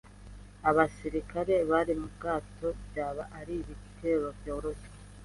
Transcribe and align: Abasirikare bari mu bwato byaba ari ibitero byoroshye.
Abasirikare 0.69 1.55
bari 1.71 1.93
mu 1.99 2.07
bwato 2.15 2.67
byaba 2.85 3.23
ari 3.39 3.53
ibitero 3.61 4.27
byoroshye. 4.39 4.87